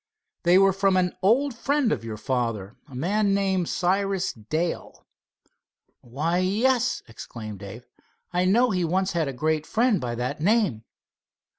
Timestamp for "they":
0.41-0.57